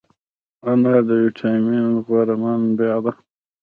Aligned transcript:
انار 0.69 1.01
د 1.07 1.09
ویټامین 1.23 1.87
C 1.95 1.95
غوره 2.05 2.35
منبع 2.41 2.95
ده. 3.03 3.11